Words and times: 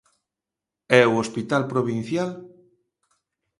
¿E 0.99 1.01
o 1.11 1.19
hospital 1.21 1.63
provincial? 1.73 2.29